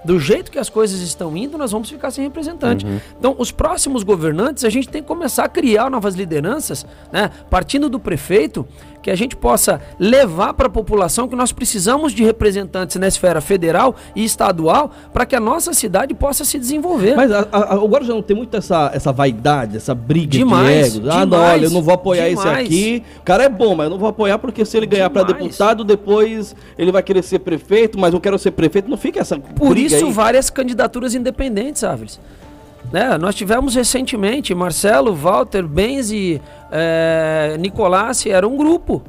[0.04, 2.84] Do jeito que as coisas estão indo, nós vamos ficar sem representante.
[3.20, 7.30] Então, os próximos governantes, a gente tem que começar a criar novas lideranças, né?
[7.52, 8.66] partindo do prefeito,
[9.02, 13.42] que a gente possa levar para a população que nós precisamos de representantes na esfera
[13.42, 17.16] federal e estadual para que a nossa cidade possa se desenvolver.
[17.16, 20.94] Mas a, a, a- agora já não tem muito essa, essa vaidade, essa briga Demais,
[20.94, 21.10] de egos.
[21.10, 22.66] Ah, não, demais, olha, eu não vou apoiar esse demais.
[22.68, 23.04] aqui.
[23.20, 25.84] O cara é bom, mas eu não vou apoiar porque se ele ganhar para deputado,
[25.84, 28.90] depois ele vai querer ser prefeito, mas eu quero ser prefeito.
[28.90, 30.12] Não fica essa Por isso, aí.
[30.12, 32.20] várias candidaturas independentes, Áviles.
[32.92, 33.18] Né?
[33.18, 36.42] Nós tivemos recentemente Marcelo, Walter, Benzi,
[36.72, 39.02] é, Nicolassi, era um grupo.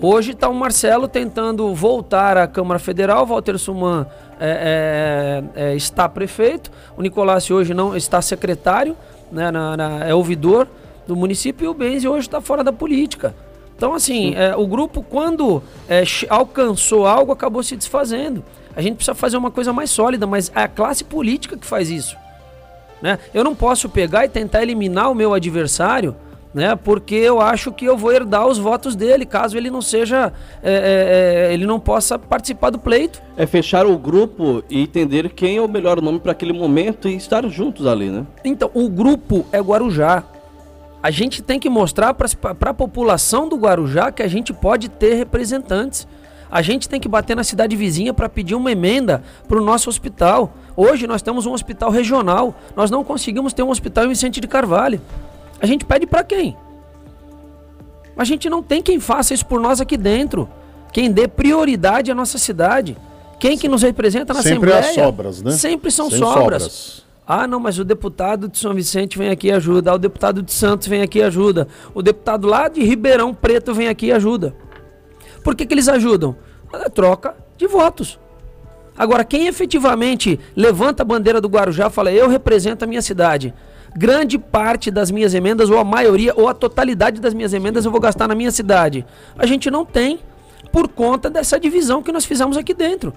[0.00, 4.06] Hoje está o Marcelo tentando voltar à Câmara Federal, Walter Suman
[4.40, 8.96] é, é, é, está prefeito, o Nicolassi hoje não está secretário,
[9.30, 10.66] né, na- na- é ouvidor
[11.06, 13.34] do município e o Benzi hoje está fora da política.
[13.76, 18.42] Então, assim, é, o grupo, quando é, alcançou algo, acabou se desfazendo.
[18.74, 21.90] A gente precisa fazer uma coisa mais sólida, mas é a classe política que faz
[21.90, 22.16] isso.
[23.02, 23.18] Né?
[23.32, 26.16] Eu não posso pegar e tentar eliminar o meu adversário
[26.54, 26.76] né?
[26.76, 30.72] Porque eu acho que eu vou herdar os votos dele, caso ele não seja, é,
[30.72, 33.20] é, é ele não possa participar do pleito.
[33.36, 37.16] É fechar o grupo e entender quem é o melhor nome para aquele momento e
[37.16, 38.24] estar juntos ali, né?
[38.44, 40.22] Então, o grupo é Guarujá.
[41.02, 45.14] A gente tem que mostrar para a população do Guarujá que a gente pode ter
[45.14, 46.06] representantes.
[46.50, 49.90] A gente tem que bater na cidade vizinha para pedir uma emenda para o nosso
[49.90, 50.54] hospital.
[50.76, 52.54] Hoje nós temos um hospital regional.
[52.74, 55.00] Nós não conseguimos ter um hospital em Vicente de Carvalho.
[55.60, 56.56] A gente pede para quem?
[58.16, 60.48] A gente não tem quem faça isso por nós aqui dentro.
[60.92, 62.96] Quem dê prioridade à nossa cidade.
[63.38, 64.82] Quem que nos representa na Sempre Assembleia?
[64.82, 65.50] Sempre as sobras, né?
[65.52, 66.62] Sempre são sobras.
[66.62, 67.04] sobras.
[67.26, 69.90] Ah, não, mas o deputado de São Vicente vem aqui e ajuda.
[69.90, 71.66] Ah, o deputado de Santos vem aqui e ajuda.
[71.94, 74.54] O deputado lá de Ribeirão Preto vem aqui e ajuda.
[75.42, 76.36] Por que, que eles ajudam?
[76.72, 78.18] A troca de votos.
[78.96, 83.52] Agora, quem efetivamente levanta a bandeira do Guarujá e fala, eu represento a minha cidade
[83.96, 87.90] grande parte das minhas emendas, ou a maioria, ou a totalidade das minhas emendas eu
[87.90, 89.06] vou gastar na minha cidade.
[89.38, 90.18] A gente não tem
[90.72, 93.12] por conta dessa divisão que nós fizemos aqui dentro.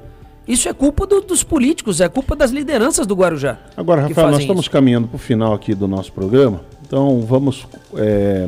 [0.47, 3.57] Isso é culpa do, dos políticos, é culpa das lideranças do Guarujá.
[3.75, 4.71] Agora, Rafael, nós estamos isso.
[4.71, 6.61] caminhando para o final aqui do nosso programa.
[6.85, 7.67] Então, vamos.
[7.95, 8.47] É,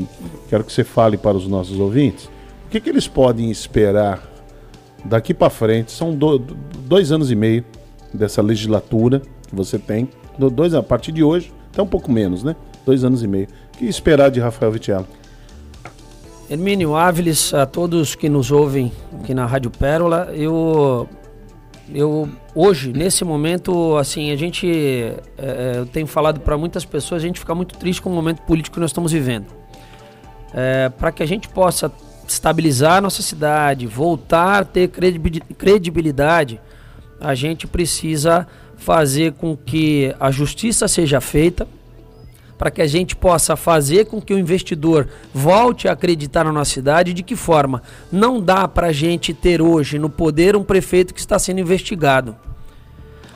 [0.49, 2.25] quero que você fale para os nossos ouvintes
[2.67, 4.23] o que, que eles podem esperar
[5.05, 5.91] daqui para frente.
[5.91, 7.63] São do, dois anos e meio
[8.13, 10.09] dessa legislatura que você tem.
[10.37, 12.55] Dois, a partir de hoje, até um pouco menos, né?
[12.85, 13.47] Dois anos e meio.
[13.73, 15.07] O que esperar de Rafael Vitiello?
[16.49, 21.07] Hermínio Áviles, a todos que nos ouvem aqui na Rádio Pérola, eu,
[21.93, 24.67] eu hoje, nesse momento, assim, a gente,
[25.37, 28.41] é, eu tenho falado para muitas pessoas, a gente fica muito triste com o momento
[28.41, 29.45] político que nós estamos vivendo.
[30.51, 31.91] É, para que a gente possa
[32.33, 34.89] estabilizar nossa cidade, voltar a ter
[35.57, 36.59] credibilidade,
[37.19, 41.67] a gente precisa fazer com que a justiça seja feita,
[42.57, 46.73] para que a gente possa fazer com que o investidor volte a acreditar na nossa
[46.73, 47.13] cidade.
[47.13, 47.81] De que forma?
[48.11, 52.35] Não dá para a gente ter hoje no poder um prefeito que está sendo investigado.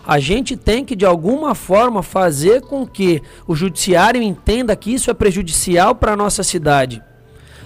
[0.05, 5.09] A gente tem que, de alguma forma, fazer com que o judiciário entenda que isso
[5.09, 7.01] é prejudicial para a nossa cidade.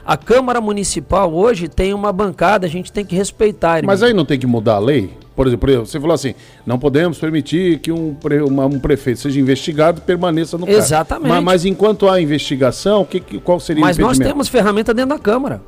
[0.08, 3.84] A Câmara Municipal hoje tem uma bancada, a gente tem que respeitar.
[3.84, 5.12] Mas aí não tem que mudar a lei?
[5.36, 6.34] Por exemplo, você falou assim,
[6.66, 8.16] não podemos permitir que um,
[8.48, 10.80] uma, um prefeito seja investigado e permaneça no cargo.
[10.80, 11.28] Exatamente.
[11.28, 15.10] Mas, mas, enquanto há investigação, que, qual seria mas o Mas nós temos ferramenta dentro
[15.10, 15.62] da Câmara.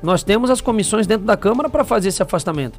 [0.00, 2.78] Nós temos as comissões dentro da Câmara para fazer esse afastamento.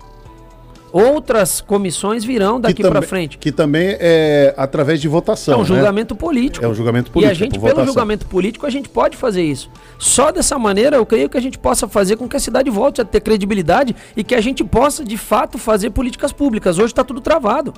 [0.92, 3.38] Outras comissões virão daqui para frente.
[3.38, 5.54] Que também é através de votação.
[5.54, 5.66] É um né?
[5.66, 6.66] julgamento político.
[6.66, 7.32] É um julgamento político.
[7.32, 7.86] E a gente, pelo votação.
[7.86, 9.70] julgamento político, a gente pode fazer isso.
[9.98, 13.00] Só dessa maneira, eu creio que a gente possa fazer com que a cidade volte
[13.00, 16.78] a ter credibilidade e que a gente possa, de fato, fazer políticas públicas.
[16.78, 17.74] Hoje está tudo travado.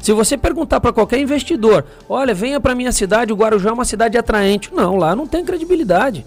[0.00, 3.84] Se você perguntar para qualquer investidor, olha, venha para minha cidade, o Guarujá é uma
[3.84, 4.72] cidade atraente.
[4.72, 6.24] Não, lá não tem credibilidade.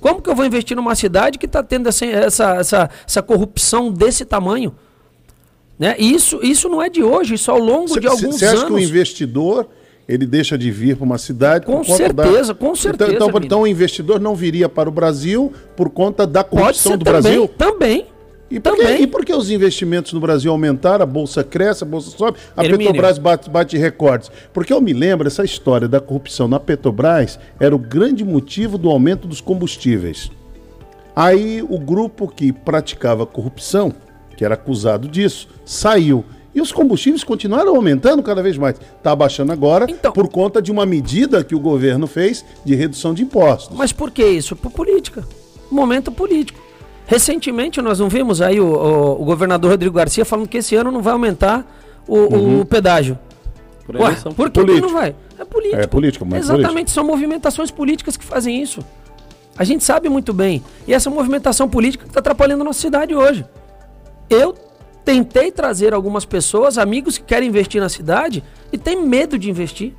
[0.00, 3.90] Como que eu vou investir numa cidade que está tendo essa, essa, essa, essa corrupção
[3.90, 4.74] desse tamanho?
[5.82, 5.96] Né?
[5.98, 8.38] Isso, isso não é de hoje, isso ao longo cê, de alguns anos.
[8.38, 9.66] Você acha que o investidor
[10.08, 12.54] ele deixa de vir para uma cidade com certeza, da...
[12.54, 13.12] com certeza.
[13.12, 17.04] Então, então, então, o investidor não viria para o Brasil por conta da corrupção do
[17.04, 17.48] também, Brasil?
[17.48, 18.06] Também.
[18.48, 18.96] E por, também.
[18.96, 22.38] Que, e por que os investimentos no Brasil aumentaram, a bolsa cresce, a bolsa sobe,
[22.56, 22.86] a Hermínio.
[22.86, 24.30] Petrobras bate, bate recordes?
[24.52, 28.88] Porque eu me lembro, essa história da corrupção na Petrobras era o grande motivo do
[28.88, 30.30] aumento dos combustíveis.
[31.16, 33.92] Aí o grupo que praticava corrupção
[34.36, 36.24] que era acusado disso, saiu.
[36.54, 38.78] E os combustíveis continuaram aumentando cada vez mais.
[38.78, 43.14] Está abaixando agora então, por conta de uma medida que o governo fez de redução
[43.14, 43.76] de impostos.
[43.76, 44.54] Mas por que isso?
[44.54, 45.26] Por política.
[45.70, 46.60] Momento político.
[47.06, 50.90] Recentemente nós não vimos aí o, o, o governador Rodrigo Garcia falando que esse ano
[50.90, 51.66] não vai aumentar
[52.06, 52.60] o, uhum.
[52.60, 53.18] o pedágio.
[53.86, 55.14] Por, Ué, por que, que, não vai?
[55.38, 55.80] É político.
[55.80, 56.90] É político, mas Exatamente, político.
[56.90, 58.80] são movimentações políticas que fazem isso.
[59.56, 60.62] A gente sabe muito bem.
[60.86, 63.44] E essa movimentação política que está atrapalhando a nossa cidade hoje.
[64.32, 64.54] Eu
[65.04, 68.42] tentei trazer algumas pessoas, amigos que querem investir na cidade
[68.72, 69.92] e têm medo de investir.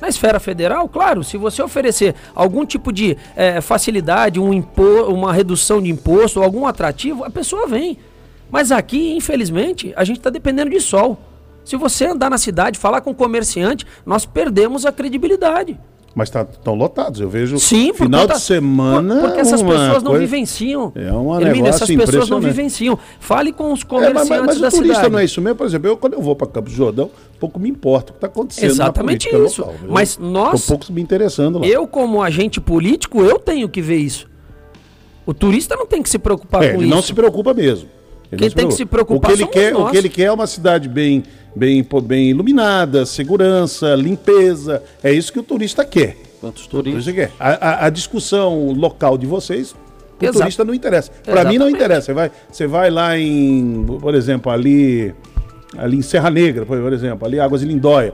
[0.00, 4.62] Na esfera federal, claro, se você oferecer algum tipo de é, facilidade, um
[5.08, 7.98] uma redução de imposto, algum atrativo, a pessoa vem.
[8.48, 11.18] Mas aqui, infelizmente, a gente está dependendo de sol.
[11.64, 15.76] Se você andar na cidade, falar com o comerciante, nós perdemos a credibilidade.
[16.16, 17.20] Mas estão tá, lotados.
[17.20, 19.16] Eu vejo Sim, final conta, de semana.
[19.16, 20.90] Por, porque essas pessoas não vivenciam.
[20.94, 22.98] É uma Hermínio, essas pessoas não vivenciam.
[23.20, 25.12] Fale com os comerciantes é, mas, mas, mas o turista cidade.
[25.12, 25.56] não é isso mesmo.
[25.56, 28.16] Por exemplo, eu quando eu vou para Campos do Jordão, pouco me importa o que
[28.16, 29.60] está acontecendo Exatamente isso.
[29.60, 30.60] Local, mas nós.
[30.60, 31.66] Estou pouco me interessando lá.
[31.66, 34.26] Eu, como agente político, eu tenho que ver isso.
[35.26, 36.94] O turista não tem que se preocupar é, com ele isso.
[36.94, 37.90] não se preocupa mesmo.
[38.36, 39.88] Ele Quem tem que se preocupar o que ele quer, nós.
[39.88, 41.22] O que ele quer é uma cidade bem,
[41.54, 44.82] bem, bem iluminada, segurança, limpeza.
[45.02, 46.16] É isso que o turista quer.
[46.40, 47.30] Quantos turistas?
[47.40, 49.74] A, a, a discussão local de vocês
[50.20, 50.38] o Exato.
[50.38, 51.12] turista não interessa.
[51.24, 52.06] Para mim não interessa.
[52.06, 55.14] Você vai, você vai lá em, por exemplo, ali,
[55.78, 58.12] ali em Serra Negra, por exemplo, ali Águas de Lindóia.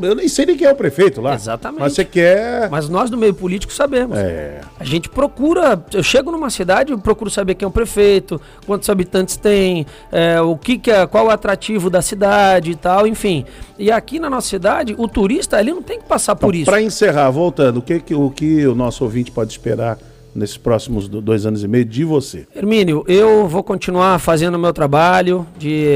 [0.00, 1.34] Eu, eu nem sei nem quem é o prefeito lá.
[1.34, 1.80] Exatamente.
[1.80, 2.70] Mas você quer.
[2.70, 4.16] Mas nós do meio político sabemos.
[4.18, 4.60] É.
[4.80, 8.88] A gente procura, eu chego numa cidade, eu procuro saber quem é o prefeito, quantos
[8.88, 13.06] habitantes tem, é, o que, que é, qual é o atrativo da cidade e tal,
[13.06, 13.44] enfim.
[13.78, 16.64] E aqui na nossa cidade, o turista ele não tem que passar por isso.
[16.66, 19.98] Para encerrar, voltando, o que- o que o nosso ouvinte pode esperar
[20.34, 22.46] nesses próximos do- dois anos e meio de você?
[22.54, 25.86] Hermínio, eu vou continuar fazendo o meu trabalho de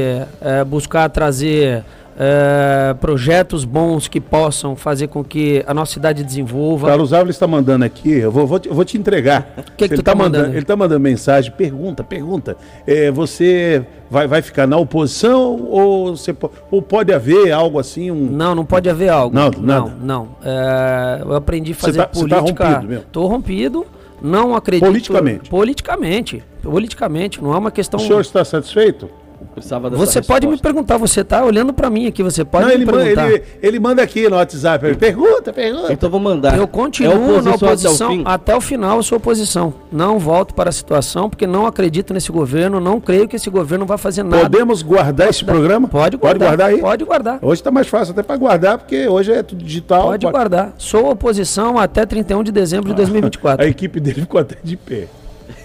[0.41, 1.83] eh, buscar trazer
[2.21, 6.87] eh, projetos bons que possam fazer com que a nossa cidade desenvolva.
[6.87, 9.53] Carlos Ávila está mandando aqui, eu vou, vou te, eu vou te entregar.
[9.77, 10.49] que que ele tu tá mandando?
[10.49, 12.57] Ele está mandando mensagem, pergunta, pergunta.
[12.85, 16.35] É, você vai, vai ficar na oposição ou, você,
[16.69, 19.33] ou pode haver algo assim, um, Não, não pode haver algo.
[19.33, 19.91] Não, não, nada.
[20.01, 20.27] não.
[20.43, 22.67] É, eu aprendi a Você fazer tá- você tá política.
[22.69, 23.05] rompido mesmo?
[23.13, 23.85] Tô rompido.
[24.21, 24.85] Não acredito.
[24.85, 25.49] Politicamente?
[25.49, 26.43] Politicamente.
[26.61, 27.41] Politicamente.
[27.41, 27.99] Não é uma questão.
[27.99, 29.09] O senhor está satisfeito?
[29.59, 32.69] Precisava dessa Você pode me perguntar, você tá olhando para mim aqui, você pode Não,
[32.69, 33.29] me ele, manda, perguntar.
[33.31, 34.85] ele, ele manda aqui no WhatsApp.
[34.85, 35.93] ele Pergunta, pergunta.
[35.93, 36.57] Então vou mandar.
[36.57, 39.73] Eu É continuo na até o oposição até o final, eu sou oposição.
[39.91, 43.85] Não volto para a situação, porque não acredito nesse governo, não creio que esse governo
[43.85, 44.43] vai fazer nada.
[44.43, 45.87] Podemos guardar esse programa?
[45.87, 46.29] Pode guardar.
[46.39, 46.79] Pode guardar aí?
[46.81, 47.39] Pode guardar.
[47.41, 50.03] Hoje está mais fácil até para guardar, porque hoje é tudo digital.
[50.07, 50.73] Pode guardar.
[50.77, 53.65] Sou oposição até 31 de dezembro de 2024.
[53.65, 55.07] A equipe dele ficou até de pé.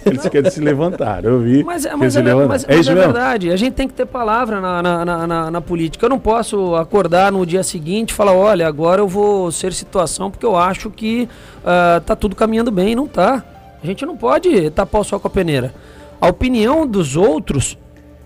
[0.11, 1.63] Eles querem se levantar, eu vi.
[1.63, 3.51] Mas, é, que mas, é, mas- é mas é verdade.
[3.51, 6.05] A gente tem que ter palavra na, na, na- na- na política.
[6.05, 10.29] Eu não posso acordar no dia seguinte e falar, olha, agora eu vou ser situação
[10.29, 11.27] porque eu acho que
[11.65, 12.95] ah, tá tudo caminhando bem.
[12.95, 13.43] Não tá.
[13.81, 15.73] A gente não pode tapar o sol com a peneira.
[16.21, 17.77] A opinião dos outros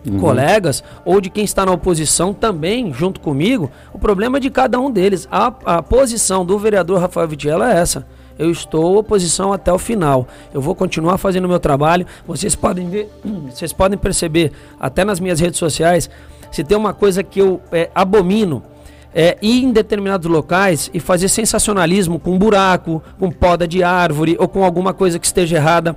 [0.07, 0.17] Uhum.
[0.17, 4.79] colegas ou de quem está na oposição também, junto comigo, o problema é de cada
[4.79, 5.27] um deles.
[5.29, 8.07] A, a posição do vereador Rafael Vitiela é essa.
[8.39, 10.25] Eu estou oposição até o final.
[10.53, 12.07] Eu vou continuar fazendo o meu trabalho.
[12.25, 13.11] Vocês podem ver,
[13.51, 16.09] vocês podem perceber, até nas minhas redes sociais,
[16.49, 18.63] se tem uma coisa que eu é, abomino,
[19.13, 24.47] é ir em determinados locais e fazer sensacionalismo com buraco, com poda de árvore ou
[24.47, 25.95] com alguma coisa que esteja errada.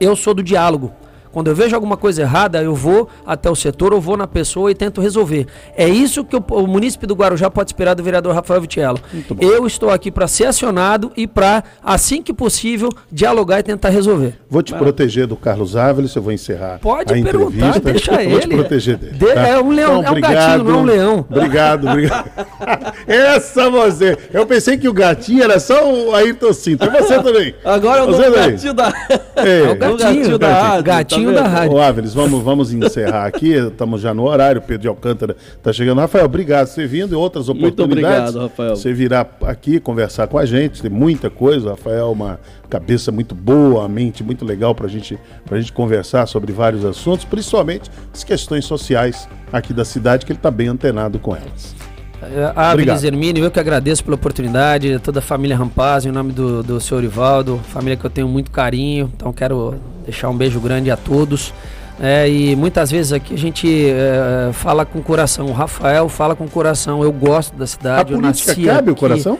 [0.00, 0.92] Eu sou do diálogo.
[1.32, 4.70] Quando eu vejo alguma coisa errada, eu vou até o setor, ou vou na pessoa
[4.70, 5.46] e tento resolver.
[5.76, 8.98] É isso que o, o munícipe do Guarujá pode esperar do vereador Rafael Vitiello.
[9.40, 14.34] Eu estou aqui para ser acionado e para, assim que possível, dialogar e tentar resolver.
[14.48, 17.80] Vou te proteger do Carlos Ávila, eu vou encerrar Pode a perguntar, entrevista.
[17.80, 18.56] deixa eu Vou te ele.
[18.56, 19.12] proteger dele.
[19.18, 21.26] De- é um leão- é um gatinho, não é um leão.
[21.30, 22.30] Obrigado, obrigado.
[23.06, 24.16] Essa você.
[24.32, 26.84] Eu pensei que o gatinho era só o Ayrton Cinto.
[26.84, 27.54] É você também.
[27.64, 28.92] Agora eu Você o gatinho da.
[29.36, 31.76] É, É o gatinho, da rádio, gatinho tá da rádio.
[31.76, 33.52] Ô, Áviles, vamos, vamos encerrar aqui.
[33.68, 34.60] Estamos já no horário.
[34.60, 36.00] Pedro de Alcântara está chegando.
[36.00, 38.34] Rafael, obrigado por ter vindo e outras Muito oportunidades.
[38.34, 38.76] obrigado, Rafael.
[38.76, 40.82] Você virá aqui conversar com a gente.
[40.82, 41.66] Tem muita coisa.
[41.66, 45.18] O Rafael uma cabeça muito boa, uma mente muito legal para gente,
[45.50, 50.38] a gente conversar sobre vários assuntos, principalmente as questões sociais aqui da cidade, que ele
[50.38, 51.87] está bem antenado com elas.
[52.22, 53.04] É, Obrigado.
[53.04, 57.04] Hermínio, eu que agradeço pela oportunidade, toda a família Rampaz, em nome do, do senhor
[57.04, 61.52] Ivaldo, família que eu tenho muito carinho, então quero deixar um beijo grande a todos.
[62.00, 66.34] É, e muitas vezes aqui a gente é, fala com o coração, o Rafael fala
[66.36, 69.00] com o coração, eu gosto da A cidade, eu política cabe o aqui.
[69.00, 69.38] coração?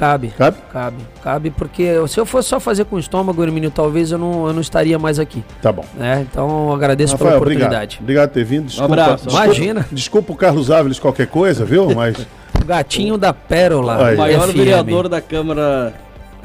[0.00, 0.56] Cabe, Cabe?
[0.72, 4.46] cabe, cabe, porque se eu fosse só fazer com o estômago, Hermínio, talvez eu não,
[4.46, 5.44] eu não estaria mais aqui.
[5.60, 5.84] Tá bom.
[5.94, 6.26] Né?
[6.30, 7.62] Então eu agradeço Rafael, pela obrigado.
[7.66, 7.98] oportunidade.
[8.00, 8.64] Obrigado por ter vindo.
[8.66, 9.24] Desculpa, abraço.
[9.26, 9.86] desculpa- Imagina.
[9.92, 11.94] Desculpa o Carlos Áviles qualquer coisa, viu?
[11.94, 12.16] Mas
[12.60, 14.06] O gatinho da Pérola.
[14.06, 14.14] Aí.
[14.14, 14.56] O maior FM.
[14.56, 15.92] vereador da Câmara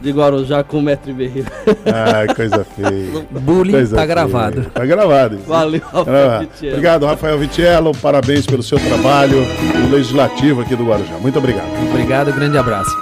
[0.02, 1.46] de Guarujá com metro e meio.
[1.86, 3.26] Ai, coisa feia.
[3.32, 4.08] Bullying Coisa tá feia.
[4.15, 4.65] gravado.
[4.74, 5.36] Tá gravado.
[5.36, 5.46] isso.
[5.46, 6.74] Valeu, Ah, Rafael Vitiello.
[6.76, 7.91] Obrigado, Rafael Vitiello.
[8.02, 9.38] Parabéns pelo seu trabalho
[9.80, 11.13] no Legislativo aqui do Guarujá.
[11.22, 11.70] Muito obrigado.
[11.89, 12.91] Obrigado, grande abraço.